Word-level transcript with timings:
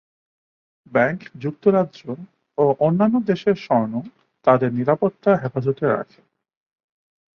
Bank 0.91 1.19
যুক্তরাজ্য 1.39 2.01
ও 2.57 2.63
অন্যান্য 2.79 3.15
অনেক 3.15 3.27
দেশের 3.27 3.55
স্বর্ণ 3.57 3.93
তাদের 4.47 4.69
নিরাপত্তা 4.73 5.31
হেফাজতে 5.35 5.85
রাখে। 5.87 6.21